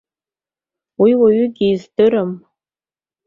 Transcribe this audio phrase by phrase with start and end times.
[1.01, 2.31] Уи уаҩгьы издырам.